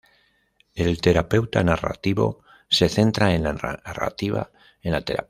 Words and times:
El 0.73 0.99
terapeuta 0.99 1.63
narrativo 1.63 2.41
se 2.67 2.89
centra 2.89 3.35
en 3.35 3.43
la 3.43 3.53
narrativa 3.53 4.49
en 4.81 4.93
la 4.93 5.01
terapia. 5.05 5.19